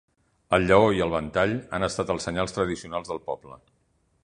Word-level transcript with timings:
El 0.57 0.63
lleó 0.71 0.87
i 0.99 1.03
el 1.05 1.11
ventall 1.15 1.53
han 1.79 1.87
estat 1.89 2.13
els 2.15 2.27
senyals 2.29 2.57
tradicionals 2.57 3.13
del 3.13 3.25
poble. 3.31 3.63